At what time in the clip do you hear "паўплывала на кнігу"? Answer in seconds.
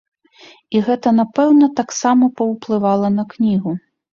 2.41-3.79